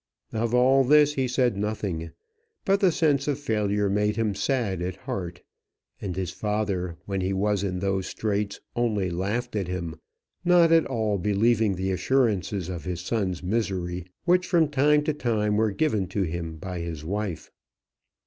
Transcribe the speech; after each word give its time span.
Of 0.33 0.55
all 0.55 0.83
this 0.83 1.13
he 1.13 1.27
said 1.27 1.55
nothing; 1.55 2.09
but 2.65 2.79
the 2.79 2.91
sense 2.91 3.27
of 3.27 3.37
failure 3.37 3.87
made 3.87 4.15
him 4.15 4.33
sad 4.33 4.81
at 4.81 4.95
heart. 4.95 5.43
And 6.01 6.15
his 6.15 6.31
father, 6.31 6.97
when 7.05 7.21
he 7.21 7.33
was 7.33 7.63
in 7.63 7.77
those 7.81 8.07
straits, 8.07 8.59
only 8.75 9.11
laughed 9.11 9.55
at 9.55 9.67
him, 9.67 9.99
not 10.43 10.71
at 10.71 10.87
all 10.87 11.19
believing 11.19 11.75
the 11.75 11.91
assurances 11.91 12.67
of 12.67 12.83
his 12.83 13.01
son's 13.01 13.43
misery, 13.43 14.07
which 14.25 14.47
from 14.47 14.69
time 14.69 15.03
to 15.03 15.13
time 15.13 15.55
were 15.55 15.69
given 15.69 16.07
to 16.07 16.23
him 16.23 16.55
by 16.57 16.79
his 16.79 17.05
wife. 17.05 17.51